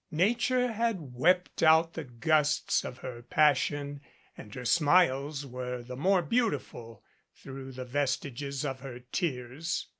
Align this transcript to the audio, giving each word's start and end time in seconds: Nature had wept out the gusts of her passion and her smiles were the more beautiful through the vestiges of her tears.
Nature 0.09 0.71
had 0.71 1.13
wept 1.13 1.61
out 1.61 1.93
the 1.93 2.03
gusts 2.03 2.83
of 2.83 2.97
her 3.05 3.21
passion 3.21 4.01
and 4.35 4.55
her 4.55 4.65
smiles 4.65 5.45
were 5.45 5.83
the 5.83 5.95
more 5.95 6.23
beautiful 6.23 7.03
through 7.35 7.71
the 7.71 7.85
vestiges 7.85 8.65
of 8.65 8.79
her 8.79 9.01
tears. 9.11 9.89